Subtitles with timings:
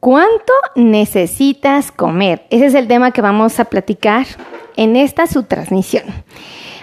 [0.00, 2.46] ¿Cuánto necesitas comer?
[2.48, 4.26] Ese es el tema que vamos a platicar
[4.76, 6.04] en esta su transmisión.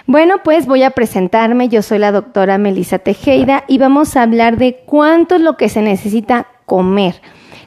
[0.06, 1.68] Bueno, pues voy a presentarme.
[1.68, 5.68] Yo soy la doctora Melissa Tejeda y vamos a hablar de cuánto es lo que
[5.68, 7.20] se necesita comer.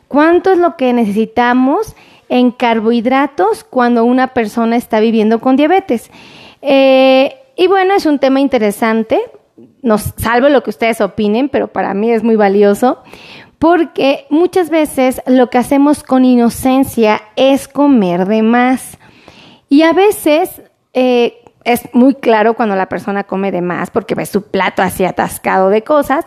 [0.07, 1.97] ¿Cuánto es lo que necesitamos
[2.29, 6.11] en carbohidratos cuando una persona está viviendo con diabetes?
[6.61, 9.19] Eh, y bueno, es un tema interesante.
[9.81, 12.99] Nos salvo lo que ustedes opinen, pero para mí es muy valioso
[13.61, 18.97] porque muchas veces lo que hacemos con inocencia es comer de más.
[19.69, 20.63] Y a veces
[20.95, 25.05] eh, es muy claro cuando la persona come de más porque ve su plato así
[25.05, 26.25] atascado de cosas,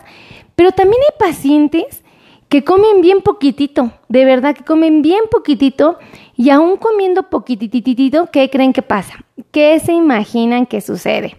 [0.55, 2.05] pero también hay pacientes
[2.47, 5.99] que comen bien poquitito, de verdad que comen bien poquitito
[6.37, 9.25] y aún comiendo poquititito, ¿qué creen que pasa?
[9.51, 11.35] ¿Qué se imaginan que sucede?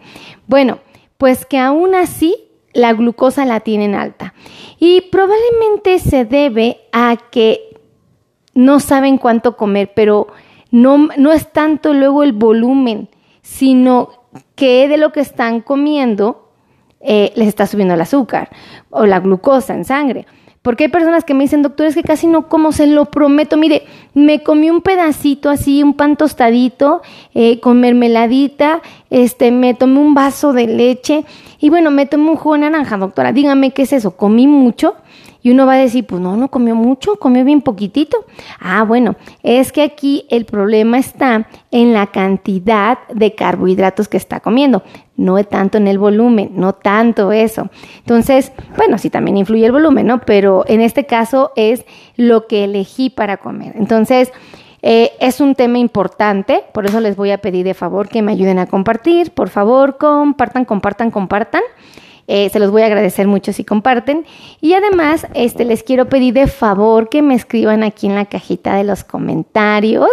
[0.46, 0.78] Bueno,
[1.16, 2.37] pues que aún así
[2.74, 4.34] la glucosa la tienen alta.
[4.79, 7.79] Y probablemente se debe a que
[8.55, 10.29] no saben cuánto comer, pero
[10.71, 13.09] no, no es tanto luego el volumen,
[13.43, 14.10] sino
[14.55, 16.51] que de lo que están comiendo
[17.01, 18.51] eh, les está subiendo el azúcar
[18.91, 20.27] o la glucosa en sangre.
[20.66, 23.56] Porque hay personas que me dicen, doctor, es que casi no como, se lo prometo.
[23.56, 27.02] Mire, me comí un pedacito así, un pan tostadito,
[27.36, 31.24] eh, con mermeladita, este, me tomé un vaso de leche
[31.60, 33.32] y bueno, me tomé un jugo de naranja, doctora.
[33.32, 34.96] Dígame qué es eso, comí mucho.
[35.42, 38.24] Y uno va a decir, pues no, no comió mucho, comió bien poquitito.
[38.59, 44.40] Ah, bueno, es que aquí el problema está en la cantidad de carbohidratos que está
[44.40, 44.82] comiendo,
[45.16, 47.70] no tanto en el volumen, no tanto eso.
[47.98, 50.20] Entonces, bueno, sí también influye el volumen, ¿no?
[50.20, 51.84] Pero en este caso es
[52.16, 53.74] lo que elegí para comer.
[53.76, 54.32] Entonces,
[54.82, 58.32] eh, es un tema importante, por eso les voy a pedir de favor que me
[58.32, 59.32] ayuden a compartir.
[59.32, 61.62] Por favor, compartan, compartan, compartan.
[62.29, 64.27] Eh, se los voy a agradecer mucho si comparten.
[64.60, 68.75] Y además, este, les quiero pedir de favor que me escriban aquí en la cajita
[68.75, 70.10] de los comentarios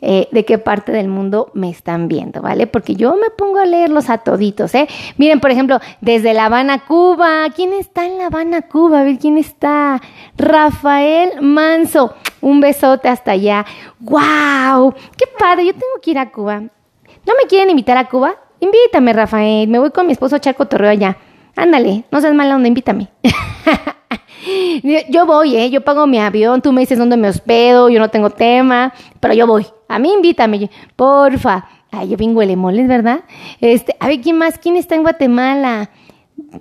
[0.00, 2.66] eh, de qué parte del mundo me están viendo, ¿vale?
[2.66, 4.88] Porque yo me pongo a leerlos a toditos, ¿eh?
[5.16, 7.46] Miren, por ejemplo, desde La Habana, Cuba.
[7.54, 9.00] ¿Quién está en La Habana, Cuba?
[9.00, 10.02] A ver, ¿quién está?
[10.36, 12.14] Rafael Manso.
[12.40, 13.64] Un besote hasta allá.
[14.00, 14.92] ¡Wow!
[15.16, 15.66] ¡Qué padre!
[15.66, 16.60] Yo tengo que ir a Cuba.
[16.60, 18.34] ¿No me quieren invitar a Cuba?
[18.58, 19.68] Invítame, Rafael.
[19.68, 21.16] Me voy con mi esposo a echar allá.
[21.56, 23.08] Ándale, no seas mala onda, invítame.
[25.08, 25.70] yo voy, ¿eh?
[25.70, 29.34] Yo pago mi avión, tú me dices dónde me hospedo, yo no tengo tema, pero
[29.34, 29.66] yo voy.
[29.88, 31.66] A mí invítame, porfa.
[31.90, 33.20] Ay, yo vengo huele moles, ¿verdad?
[33.60, 34.58] Este, a ver, ¿quién más?
[34.58, 35.90] ¿Quién está en Guatemala?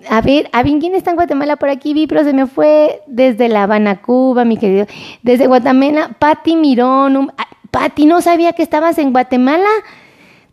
[0.09, 1.55] A ver, a ver, ¿quién está en Guatemala?
[1.55, 4.87] Por aquí vi, pero se me fue desde La Habana, Cuba, mi querido.
[5.23, 7.31] Desde Guatemala, Pati Mirón.
[7.37, 9.69] Ah, Pati, no sabía que estabas en Guatemala.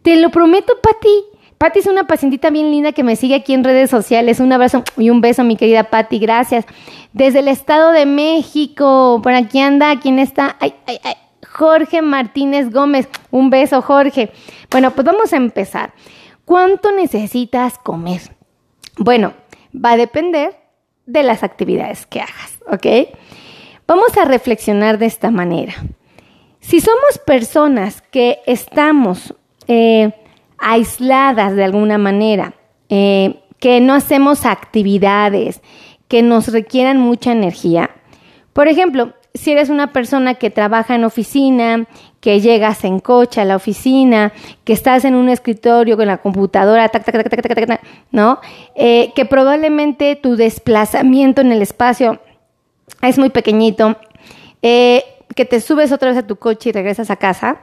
[0.02, 1.37] Te lo prometo, Pati.
[1.58, 4.38] Patti es una pacientita bien linda que me sigue aquí en redes sociales.
[4.38, 6.20] Un abrazo y un beso, mi querida Patti.
[6.20, 6.64] Gracias.
[7.12, 10.56] Desde el Estado de México, por aquí anda, ¿quién está?
[10.60, 11.14] Ay, ay, ay.
[11.50, 13.08] Jorge Martínez Gómez.
[13.32, 14.30] Un beso, Jorge.
[14.70, 15.92] Bueno, pues vamos a empezar.
[16.44, 18.20] ¿Cuánto necesitas comer?
[18.96, 19.34] Bueno,
[19.74, 20.56] va a depender
[21.06, 23.16] de las actividades que hagas, ¿ok?
[23.86, 25.74] Vamos a reflexionar de esta manera.
[26.60, 29.34] Si somos personas que estamos
[29.66, 30.12] eh,
[30.58, 32.54] aisladas de alguna manera,
[32.88, 35.60] eh, que no hacemos actividades
[36.08, 37.90] que nos requieran mucha energía.
[38.52, 41.86] Por ejemplo, si eres una persona que trabaja en oficina,
[42.20, 44.32] que llegas en coche a la oficina,
[44.64, 46.90] que estás en un escritorio con la computadora,
[48.10, 48.40] ¿no?
[48.74, 52.20] Eh, que probablemente tu desplazamiento en el espacio
[53.02, 53.96] es muy pequeñito,
[54.62, 55.04] eh,
[55.36, 57.58] que te subes otra vez a tu coche y regresas a casa,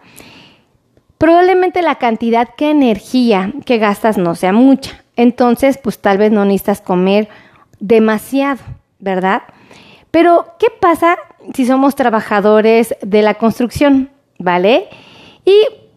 [1.17, 5.03] probablemente la cantidad de energía que gastas no sea mucha.
[5.15, 7.29] Entonces, pues tal vez no necesitas comer
[7.79, 8.61] demasiado,
[8.99, 9.43] ¿verdad?
[10.11, 11.17] Pero, ¿qué pasa
[11.53, 14.09] si somos trabajadores de la construcción?
[14.39, 14.89] ¿Vale?
[15.45, 15.55] Y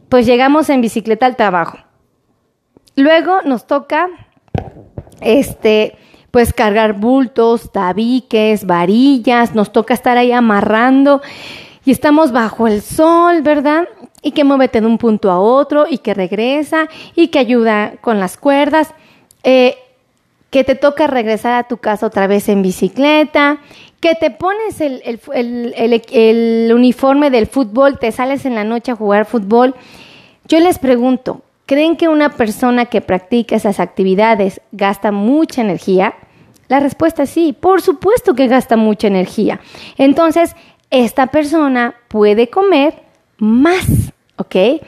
[0.09, 1.79] pues llegamos en bicicleta al trabajo.
[2.95, 4.09] Luego nos toca,
[5.21, 5.97] este,
[6.31, 11.20] pues cargar bultos, tabiques, varillas, nos toca estar ahí amarrando
[11.85, 13.85] y estamos bajo el sol, ¿verdad?
[14.23, 18.20] Y que muévete de un punto a otro y que regresa y que ayuda con
[18.20, 18.94] las cuerdas,
[19.43, 19.76] eh,
[20.50, 23.59] que te toca regresar a tu casa otra vez en bicicleta,
[24.00, 25.03] que te pones el,
[25.35, 29.75] el, uniforme del fútbol, te sales en la noche a jugar fútbol.
[30.47, 36.15] Yo les pregunto, ¿creen que una persona que practica esas actividades gasta mucha energía?
[36.69, 39.61] La respuesta es sí, por supuesto que gasta mucha energía.
[39.97, 40.55] Entonces,
[40.91, 43.07] esta persona puede comer
[43.38, 44.82] más, ¿ok?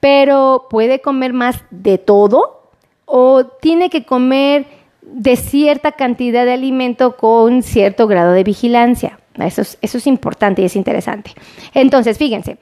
[0.00, 2.70] Pero puede comer más de todo
[3.04, 4.66] o tiene que comer
[5.02, 10.62] de cierta cantidad de alimento con cierto grado de vigilancia, Eso es, eso es importante
[10.62, 11.32] y es interesante.
[11.74, 12.58] Entonces, fíjense,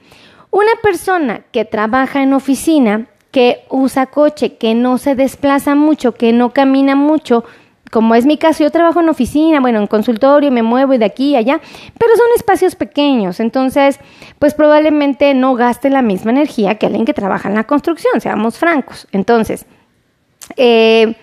[0.51, 6.31] una persona que trabaja en oficina, que usa coche, que no se desplaza mucho, que
[6.31, 7.43] no camina mucho,
[7.91, 11.35] como es mi caso, yo trabajo en oficina, bueno, en consultorio, me muevo de aquí
[11.35, 11.61] a allá,
[11.97, 13.99] pero son espacios pequeños, entonces,
[14.39, 18.57] pues probablemente no gaste la misma energía que alguien que trabaja en la construcción, seamos
[18.57, 19.07] francos.
[19.11, 19.65] Entonces,
[20.57, 21.15] eh,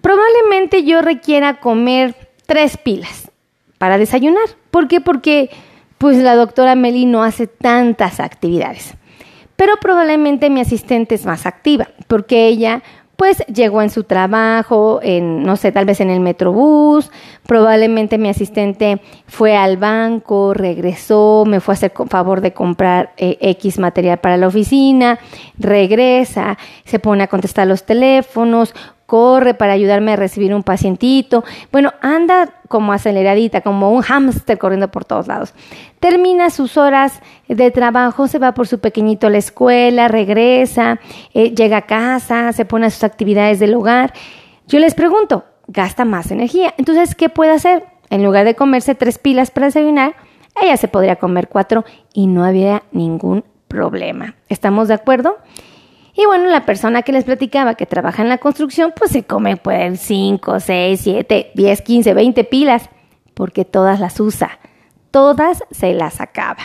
[0.00, 2.14] probablemente yo requiera comer
[2.46, 3.30] tres pilas
[3.78, 4.44] para desayunar.
[4.70, 5.00] ¿Por qué?
[5.00, 5.50] Porque
[5.98, 8.94] pues la doctora Meli no hace tantas actividades.
[9.56, 12.82] Pero probablemente mi asistente es más activa, porque ella
[13.20, 17.10] pues llegó en su trabajo, en, no sé, tal vez en el metrobús,
[17.44, 23.36] probablemente mi asistente fue al banco, regresó, me fue a hacer favor de comprar eh,
[23.42, 25.18] X material para la oficina,
[25.58, 26.56] regresa,
[26.86, 28.74] se pone a contestar los teléfonos,
[29.10, 31.42] corre para ayudarme a recibir un pacientito.
[31.72, 35.52] Bueno, anda como aceleradita, como un hámster corriendo por todos lados.
[35.98, 41.00] Termina sus horas de trabajo, se va por su pequeñito a la escuela, regresa,
[41.34, 44.12] eh, llega a casa, se pone a sus actividades del hogar.
[44.68, 46.72] Yo les pregunto, gasta más energía.
[46.78, 47.86] Entonces, ¿qué puede hacer?
[48.10, 50.14] En lugar de comerse tres pilas para desayunar,
[50.62, 51.84] ella se podría comer cuatro
[52.14, 54.36] y no habría ningún problema.
[54.48, 55.38] ¿Estamos de acuerdo?
[56.20, 59.56] Y bueno, la persona que les platicaba que trabaja en la construcción, pues se come
[59.56, 62.90] pueden 5, 6, 7, 10, 15, 20 pilas,
[63.32, 64.58] porque todas las usa,
[65.10, 66.58] todas se las acaba.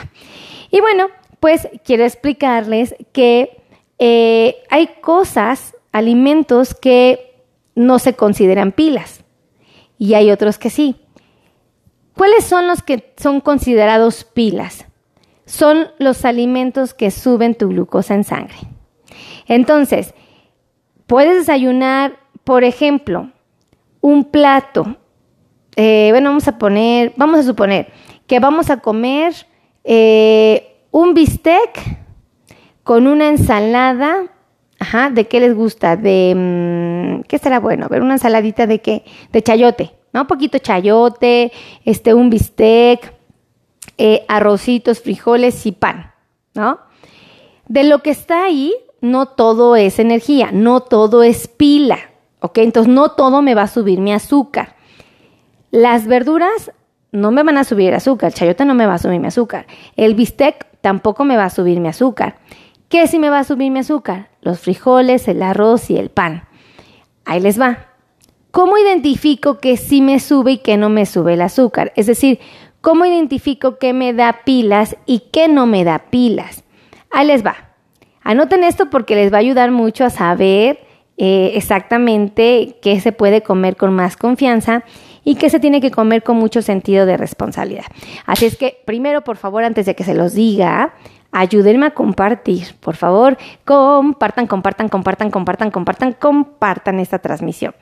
[0.71, 1.07] Y bueno,
[1.39, 3.61] pues quiero explicarles que
[3.97, 7.41] eh, hay cosas, alimentos que
[7.75, 9.23] no se consideran pilas
[9.97, 10.97] y hay otros que sí.
[12.13, 14.85] ¿Cuáles son los que son considerados pilas?
[15.45, 18.74] Son los alimentos que suben tu glucosa en sangre.
[19.47, 20.13] Entonces,
[21.07, 23.29] puedes desayunar, por ejemplo,
[24.01, 24.97] un plato.
[25.75, 27.91] Eh, bueno, vamos a poner, vamos a suponer
[28.27, 29.33] que vamos a comer
[29.83, 31.79] eh, un bistec
[32.83, 34.23] con una ensalada.
[34.79, 35.95] Ajá, ¿de qué les gusta?
[35.95, 37.85] De, mm, ¿qué será bueno?
[37.85, 39.03] A ver, una ensaladita de qué?
[39.31, 40.21] De chayote, ¿no?
[40.21, 41.51] Un poquito chayote,
[41.85, 43.13] este, un bistec,
[43.97, 46.11] eh, arrocitos, frijoles y pan,
[46.53, 46.79] ¿no?
[47.67, 48.73] De lo que está ahí,
[49.05, 51.99] no todo es energía, no todo es pila,
[52.39, 52.57] ¿ok?
[52.59, 54.75] Entonces no todo me va a subir mi azúcar.
[55.71, 56.71] Las verduras
[57.11, 59.27] no me van a subir el azúcar, el chayote no me va a subir mi
[59.27, 62.37] azúcar, el bistec tampoco me va a subir mi azúcar.
[62.89, 64.29] ¿Qué sí me va a subir mi azúcar?
[64.41, 66.43] Los frijoles, el arroz y el pan.
[67.25, 67.87] Ahí les va.
[68.51, 71.91] ¿Cómo identifico que sí me sube y que no me sube el azúcar?
[71.95, 72.39] Es decir,
[72.81, 76.63] ¿cómo identifico qué me da pilas y qué no me da pilas?
[77.11, 77.74] Ahí les va.
[78.25, 80.79] Anoten esto porque les va a ayudar mucho a saber
[81.17, 84.83] eh, exactamente qué se puede comer con más confianza
[85.23, 87.85] y qué se tiene que comer con mucho sentido de responsabilidad.
[88.25, 90.95] Así es que, primero, por favor, antes de que se los diga,
[91.31, 92.75] ayúdenme a compartir.
[92.79, 97.75] Por favor, compartan, compartan, compartan, compartan, compartan, compartan esta transmisión.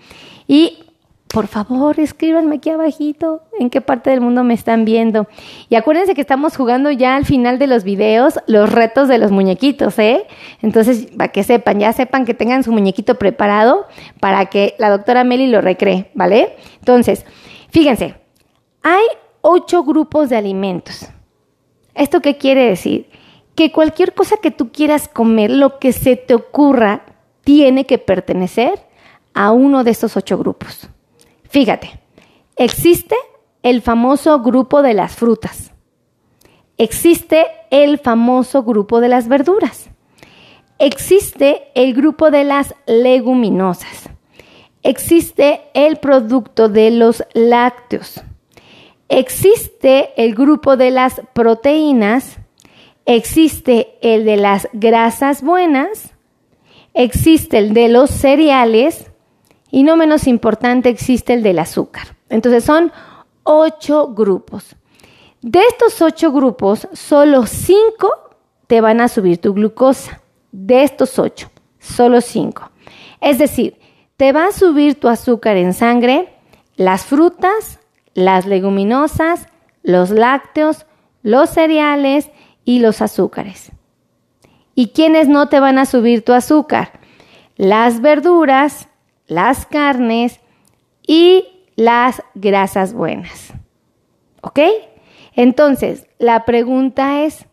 [0.45, 0.93] Y
[1.27, 5.27] por favor, escríbanme aquí abajito en qué parte del mundo me están viendo.
[5.67, 9.31] Y acuérdense que estamos jugando ya al final de los videos los retos de los
[9.31, 10.27] muñequitos, ¿eh?
[10.61, 13.87] Entonces, para que sepan, ya sepan que tengan su muñequito preparado
[14.19, 16.55] para que la doctora Meli lo recree, ¿vale?
[16.77, 17.25] Entonces,
[17.71, 18.13] fíjense,
[18.83, 19.03] hay
[19.41, 21.07] ocho grupos de alimentos.
[21.95, 23.09] ¿Esto qué quiere decir?
[23.56, 27.06] Que cualquier cosa que tú quieras comer, lo que se te ocurra,
[27.44, 28.85] tiene que pertenecer
[29.33, 30.89] a uno de estos ocho grupos.
[31.54, 32.00] Fíjate,
[32.56, 33.16] existe
[33.62, 35.72] el famoso grupo de las frutas.
[36.80, 39.92] Existe el famoso grupo de las verduras.
[40.80, 44.10] Existe el grupo de las leguminosas.
[44.81, 48.24] Existe el producto de los lácteos.
[49.07, 52.40] Existe el grupo de las proteínas.
[53.06, 56.16] Existe el de las grasas buenas.
[56.95, 59.12] Existe el de los cereales
[59.73, 62.15] y no menos importante existe el del azúcar.
[62.30, 62.92] Entonces son
[63.42, 64.75] ocho grupos.
[65.42, 68.11] De estos ocho grupos, solo cinco
[68.68, 70.21] te van a subir tu glucosa.
[70.51, 71.49] De estos ocho,
[71.80, 72.69] solo cinco.
[73.19, 73.80] Es decir,
[74.15, 76.35] te va a subir tu azúcar en sangre
[76.75, 77.80] las frutas,
[78.13, 79.47] las leguminosas,
[79.81, 80.85] los lácteos,
[81.23, 82.30] los cereales
[82.63, 83.71] y los azúcares.
[84.75, 86.99] ¿Y quiénes no te van a subir tu azúcar?
[87.56, 88.87] Las verduras,
[89.27, 90.39] las carnes
[91.06, 93.53] y las grasas buenas.
[94.42, 94.59] ¿Ok?
[95.35, 97.45] Entonces, la pregunta es,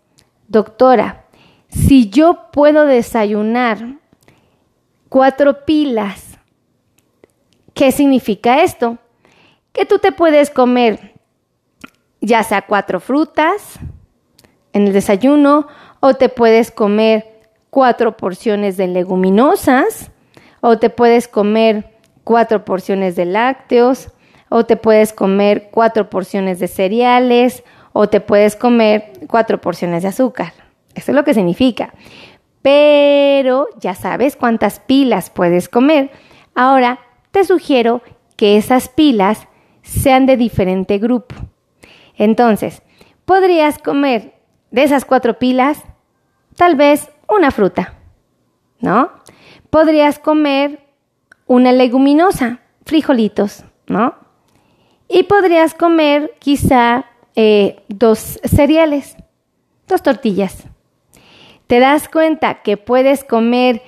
[0.49, 1.25] doctora,
[1.69, 3.99] si yo puedo desayunar
[5.09, 6.39] cuatro pilas,
[7.75, 8.99] ¿qué significa esto?
[9.73, 11.15] Que tú te puedes comer
[12.21, 13.79] ya sea cuatro frutas
[14.73, 15.67] en el desayuno
[16.01, 20.10] o te puedes comer cuatro porciones de leguminosas
[20.61, 24.11] o te puedes comer cuatro porciones de lácteos
[24.49, 30.09] o te puedes comer cuatro porciones de cereales o te puedes comer cuatro porciones de
[30.09, 30.53] azúcar.
[30.95, 31.95] Eso es lo que significa.
[32.63, 36.11] Pero ya sabes cuántas pilas puedes comer.
[36.55, 36.99] Ahora
[37.31, 38.03] te sugiero
[38.37, 39.49] que esas pilas
[39.83, 41.35] sean de diferente grupo.
[42.17, 42.83] Entonces,
[43.25, 44.35] podrías comer
[44.71, 45.83] de esas cuatro pilas
[46.57, 47.95] tal vez una fruta,
[48.81, 49.11] ¿no?
[49.71, 50.81] Podrías comer
[51.47, 54.15] una leguminosa, frijolitos, ¿no?
[55.09, 59.17] Y podrías comer quizá eh, dos cereales,
[59.89, 60.65] dos tortillas.
[61.67, 63.83] Te das cuenta que puedes comer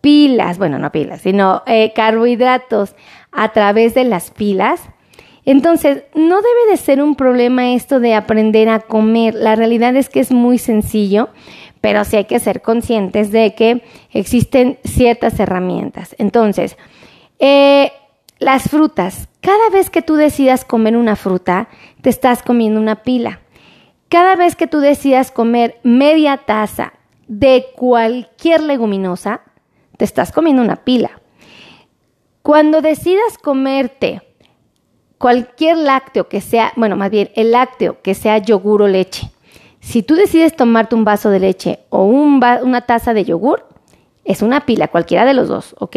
[0.00, 2.94] pilas, bueno, no pilas, sino eh, carbohidratos
[3.32, 4.80] a través de las pilas.
[5.44, 9.34] Entonces, no debe de ser un problema esto de aprender a comer.
[9.34, 11.30] La realidad es que es muy sencillo,
[11.80, 13.82] pero sí hay que ser conscientes de que
[14.12, 16.14] existen ciertas herramientas.
[16.18, 16.76] Entonces,
[17.38, 17.92] eh,
[18.38, 19.28] las frutas.
[19.40, 21.68] Cada vez que tú decidas comer una fruta,
[22.02, 23.40] te estás comiendo una pila.
[24.08, 26.94] Cada vez que tú decidas comer media taza
[27.26, 29.42] de cualquier leguminosa,
[29.96, 31.20] te estás comiendo una pila.
[32.42, 34.22] Cuando decidas comerte
[35.18, 39.30] cualquier lácteo que sea, bueno, más bien el lácteo que sea yogur o leche,
[39.80, 43.66] si tú decides tomarte un vaso de leche o una taza de yogur,
[44.24, 45.96] es una pila, cualquiera de los dos, ¿ok?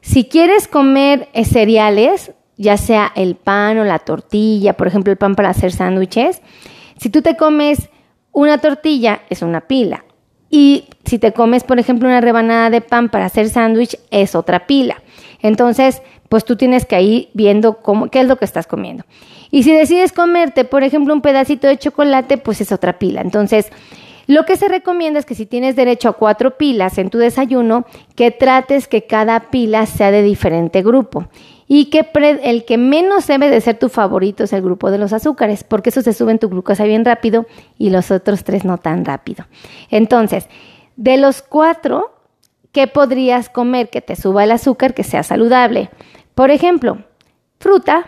[0.00, 5.18] Si quieres comer eh, cereales, ya sea el pan o la tortilla, por ejemplo, el
[5.18, 6.42] pan para hacer sándwiches,
[6.98, 7.90] si tú te comes
[8.32, 10.04] una tortilla, es una pila.
[10.48, 14.66] Y si te comes, por ejemplo, una rebanada de pan para hacer sándwich, es otra
[14.66, 15.02] pila.
[15.40, 16.02] Entonces,
[16.32, 19.04] pues tú tienes que ir viendo cómo, qué es lo que estás comiendo.
[19.50, 23.20] Y si decides comerte, por ejemplo, un pedacito de chocolate, pues es otra pila.
[23.20, 23.70] Entonces,
[24.26, 27.84] lo que se recomienda es que si tienes derecho a cuatro pilas en tu desayuno,
[28.16, 31.28] que trates que cada pila sea de diferente grupo
[31.68, 32.08] y que
[32.42, 35.90] el que menos debe de ser tu favorito es el grupo de los azúcares, porque
[35.90, 37.44] eso se sube en tu glucosa bien rápido
[37.76, 39.44] y los otros tres no tan rápido.
[39.90, 40.48] Entonces,
[40.96, 42.14] de los cuatro,
[42.72, 45.90] ¿qué podrías comer que te suba el azúcar, que sea saludable?
[46.34, 47.04] Por ejemplo,
[47.58, 48.06] fruta,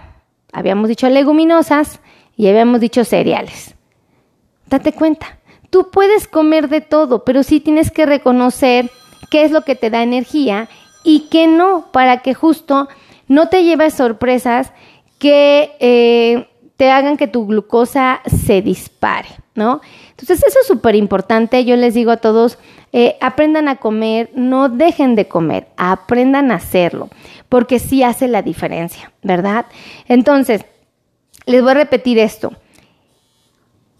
[0.52, 2.00] habíamos dicho leguminosas
[2.37, 3.75] y habíamos dicho cereales.
[4.66, 5.38] Date cuenta,
[5.75, 8.93] Tú puedes comer de todo, pero sí tienes que reconocer
[9.28, 10.69] qué es lo que te da energía
[11.02, 12.88] y qué no, para que justo
[13.26, 14.73] no te lleves sorpresas
[15.19, 19.26] que eh, te hagan que tu glucosa se dispare,
[19.57, 19.81] ¿no?
[20.11, 21.64] Entonces eso es súper importante.
[21.64, 22.57] Yo les digo a todos,
[22.96, 27.08] eh, aprendan a comer, no dejen de comer, aprendan a hacerlo,
[27.48, 29.66] porque sí hace la diferencia, ¿verdad?
[30.06, 30.64] Entonces,
[31.44, 32.52] les voy a repetir esto.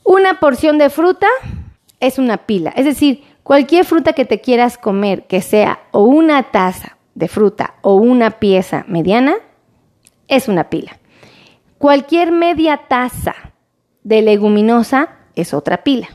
[0.05, 1.27] Una porción de fruta
[1.99, 2.73] es una pila.
[2.77, 7.75] Es decir, cualquier fruta que te quieras comer, que sea o una taza de fruta
[7.83, 9.35] o una pieza mediana,
[10.29, 11.01] es una pila.
[11.79, 13.35] Cualquier media taza
[14.05, 16.11] de leguminosa es otra pila.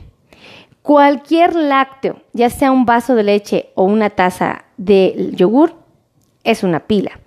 [0.90, 5.72] Cualquier lácteo, ya sea un vaso de leche o una taza de yogur,
[6.42, 7.20] es una pila.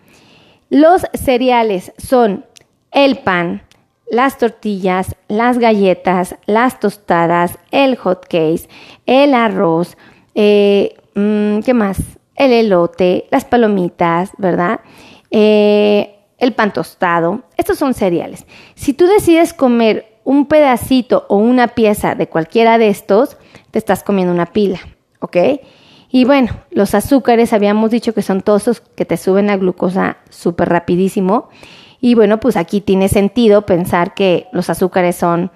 [0.70, 2.44] Los cereales son
[2.92, 3.64] el pan,
[4.12, 8.68] las tortillas, las galletas, las tostadas, el hot case,
[9.06, 9.96] el arroz,
[10.36, 12.02] eh, mm, ¿qué más?
[12.36, 14.82] El elote, las palomitas, ¿verdad?
[15.32, 17.44] Eh, el pan tostado.
[17.56, 18.46] Estos son cereales.
[18.76, 23.38] Si tú decides comer un pedacito o una pieza de cualquiera de estos,
[23.72, 24.80] te estás comiendo una pila,
[25.20, 25.38] ¿ok?
[26.10, 30.70] Y bueno, los azúcares habíamos dicho que son todos que te suben la glucosa súper
[30.70, 31.50] rapidísimo
[32.00, 35.52] y bueno, pues aquí tiene sentido pensar que los azúcares son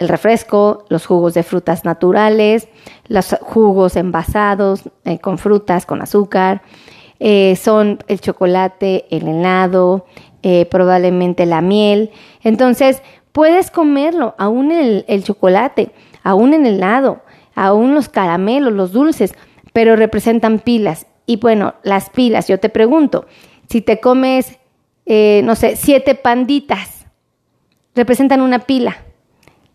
[0.00, 2.68] el refresco, los jugos de frutas naturales,
[3.06, 6.62] los jugos envasados eh, con frutas, con azúcar,
[7.20, 10.06] eh, son el chocolate, el helado,
[10.42, 12.10] eh, probablemente la miel.
[12.42, 17.22] Entonces, puedes comerlo, aún el, el chocolate, aún el helado,
[17.54, 19.34] aún los caramelos, los dulces,
[19.72, 21.06] pero representan pilas.
[21.26, 23.26] Y bueno, las pilas, yo te pregunto,
[23.68, 24.58] si te comes
[25.12, 27.04] eh, no sé, siete panditas,
[27.96, 28.98] representan una pila.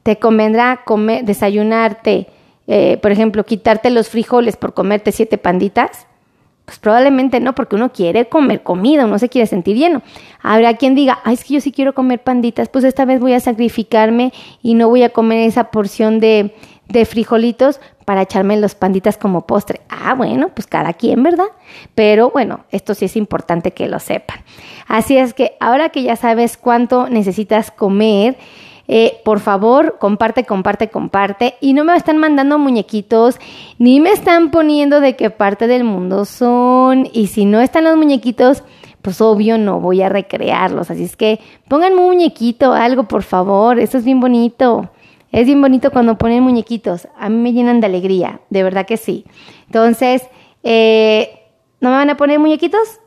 [0.02, 2.28] Te convendrá comer, desayunarte,
[2.68, 6.08] eh, por ejemplo, quitarte los frijoles por comerte siete panditas.
[6.66, 10.02] Pues probablemente no, porque uno quiere comer comida, uno se quiere sentir lleno.
[10.42, 13.34] Habrá quien diga, Ay, es que yo sí quiero comer panditas, pues esta vez voy
[13.34, 16.56] a sacrificarme y no voy a comer esa porción de,
[16.88, 19.82] de frijolitos para echarme los panditas como postre.
[19.90, 21.48] Ah, bueno, pues cada quien, ¿verdad?
[21.96, 24.40] Pero bueno, esto sí es importante que lo sepan.
[24.88, 28.38] Así es que ahora que ya sabes cuánto necesitas comer,
[28.88, 31.56] Eh, por favor, comparte, comparte, comparte.
[31.62, 33.39] Y no me están mandando muñequitos,
[33.80, 37.08] ni me están poniendo de qué parte del mundo son.
[37.12, 38.63] Y si no están los muñequitos,
[39.01, 40.92] pues obvio no voy a recrearlos.
[40.92, 43.80] Así es que pónganme un muñequito, algo, por favor.
[43.80, 44.89] Eso es bien bonito.
[45.32, 47.08] Es bien bonito cuando ponen muñequitos.
[47.18, 49.25] A mí me llenan de alegría, de verdad que sí.
[49.65, 50.24] Entonces,
[50.63, 51.42] eh,
[51.82, 53.00] ¿no me van a poner muñequitos?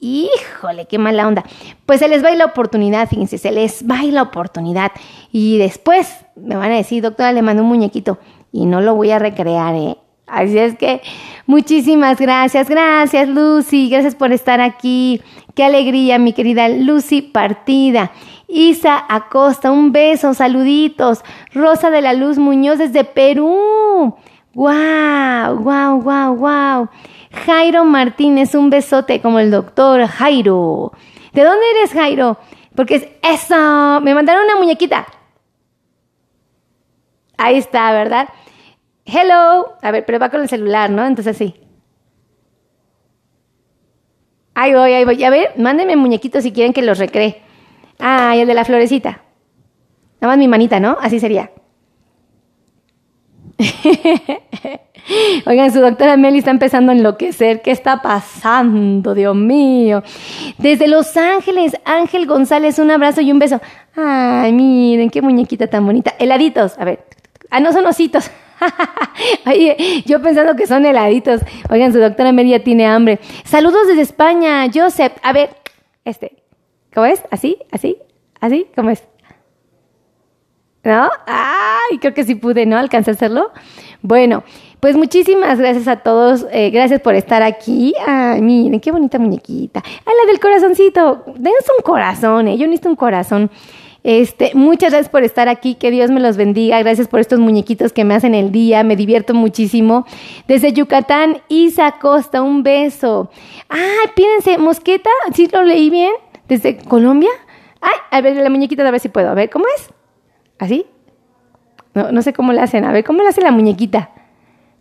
[0.00, 1.44] Híjole, qué mala onda.
[1.84, 4.92] Pues se les va la oportunidad, fíjense, se les va la oportunidad.
[5.30, 8.18] Y después me van a decir, doctora, le mando un muñequito.
[8.50, 9.96] Y no lo voy a recrear, ¿eh?
[10.26, 11.02] Así es que
[11.46, 15.20] muchísimas gracias, gracias Lucy, gracias por estar aquí.
[15.56, 18.12] Qué alegría, mi querida Lucy Partida.
[18.46, 21.22] Isa Acosta, un beso, saluditos.
[21.52, 24.16] Rosa de la Luz Muñoz desde Perú.
[24.54, 25.56] ¡Wow!
[25.60, 26.00] ¡Wow!
[26.02, 26.36] ¡Wow!
[26.36, 26.88] ¡Wow!
[27.32, 30.92] Jairo Martínez, un besote como el doctor Jairo.
[31.32, 32.38] ¿De dónde eres, Jairo?
[32.74, 34.00] Porque es eso.
[34.00, 35.06] Me mandaron una muñequita.
[37.38, 38.28] Ahí está, ¿verdad?
[39.04, 39.76] Hello.
[39.80, 41.06] A ver, pero va con el celular, ¿no?
[41.06, 41.54] Entonces sí.
[44.54, 45.22] Ahí voy, ahí voy.
[45.24, 47.42] A ver, mándenme muñequitos si quieren que los recree.
[47.98, 49.22] Ah, el de la florecita.
[50.20, 50.98] Nada más mi manita, ¿no?
[51.00, 51.50] Así sería.
[55.46, 57.62] Oigan, su doctora Meli está empezando a enloquecer.
[57.62, 59.14] ¿Qué está pasando?
[59.14, 60.02] Dios mío.
[60.58, 63.60] Desde Los Ángeles, Ángel González, un abrazo y un beso.
[63.96, 66.14] Ay, miren, qué muñequita tan bonita.
[66.18, 66.78] Heladitos.
[66.78, 67.04] A ver.
[67.50, 68.30] Ah, no son ositos.
[69.46, 71.40] Oye, yo pensando que son heladitos.
[71.70, 73.18] Oigan, su doctora Meli ya tiene hambre.
[73.44, 75.12] Saludos desde España, Joseph.
[75.22, 75.50] A ver,
[76.04, 76.42] este.
[76.94, 77.22] ¿Cómo es?
[77.30, 77.58] ¿Así?
[77.70, 77.98] ¿Así?
[78.40, 78.66] ¿Así?
[78.74, 79.09] ¿Cómo es?
[80.82, 81.10] ¿No?
[81.26, 82.78] Ay, creo que sí pude, ¿no?
[82.78, 83.50] Alcancé a hacerlo.
[84.02, 84.44] Bueno,
[84.80, 86.46] pues muchísimas gracias a todos.
[86.52, 87.94] Eh, gracias por estar aquí.
[88.06, 89.82] Ay, miren, qué bonita muñequita.
[89.84, 91.24] Ay, la del corazoncito.
[91.36, 92.56] Dense un corazón, ¿eh?
[92.56, 93.50] Yo necesito un corazón.
[94.02, 97.92] Este, muchas gracias por estar aquí, que Dios me los bendiga, gracias por estos muñequitos
[97.92, 100.06] que me hacen el día, me divierto muchísimo.
[100.48, 103.30] Desde Yucatán, Isa Costa, un beso.
[103.68, 106.12] Ay, pídense, Mosqueta, ¿sí lo leí bien?
[106.48, 107.28] Desde Colombia.
[107.82, 109.90] Ay, a ver, la muñequita, a ver si puedo, a ver, ¿cómo es?
[110.60, 110.84] ¿Así?
[111.94, 112.84] No, no sé cómo le hacen.
[112.84, 114.10] A ver, ¿cómo le hace la muñequita?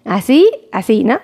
[0.04, 0.46] ¿Así?
[0.74, 1.20] Así, ¿no?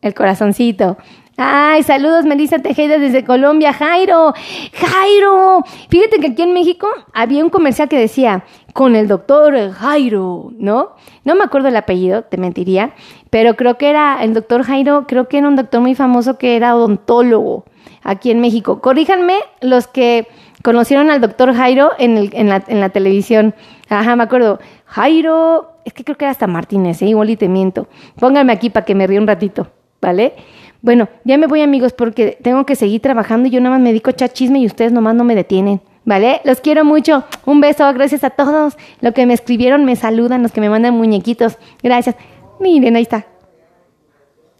[0.00, 0.96] El corazoncito.
[1.36, 3.74] Ay, saludos Melissa Tejeda desde Colombia.
[3.74, 4.32] Jairo,
[4.72, 5.62] Jairo.
[5.90, 10.92] Fíjate que aquí en México había un comercial que decía, con el doctor Jairo, ¿no?
[11.24, 12.94] No me acuerdo el apellido, te mentiría,
[13.28, 16.56] pero creo que era el doctor Jairo, creo que era un doctor muy famoso que
[16.56, 17.66] era odontólogo
[18.06, 18.80] aquí en México.
[18.80, 20.28] Corríjanme los que
[20.62, 23.54] conocieron al doctor Jairo en, el, en, la, en la televisión.
[23.88, 24.58] Ajá, me acuerdo.
[24.86, 27.06] Jairo, es que creo que era hasta Martínez, ¿eh?
[27.06, 27.88] igual y te miento.
[28.18, 29.68] Pónganme aquí para que me ríe un ratito,
[30.00, 30.34] ¿vale?
[30.82, 33.90] Bueno, ya me voy amigos porque tengo que seguir trabajando y yo nada más me
[33.90, 35.80] dedico a chisme y ustedes nomás no me detienen.
[36.04, 36.40] ¿Vale?
[36.44, 37.24] Los quiero mucho.
[37.46, 37.92] Un beso.
[37.92, 38.76] Gracias a todos.
[39.00, 41.58] Los que me escribieron me saludan, los que me mandan muñequitos.
[41.82, 42.14] Gracias.
[42.60, 43.26] Miren, ahí está.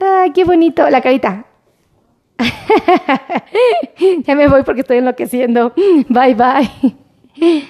[0.00, 0.90] Ay, qué bonito.
[0.90, 1.46] La carita.
[4.26, 5.72] ya me voy porque estoy enloqueciendo.
[6.08, 7.66] Bye, bye.